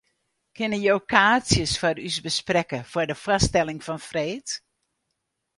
[0.55, 4.47] Kinne jo kaartsjes foar ús besprekke foar de foarstelling fan freed?